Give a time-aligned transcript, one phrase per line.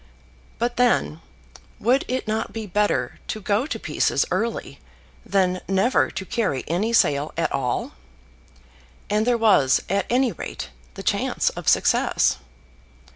[0.57, 1.21] But then,
[1.79, 4.79] would it not be better to go to pieces early
[5.23, 7.93] than never to carry any sail at all?
[9.11, 12.37] And there was, at any rate, the chance of success.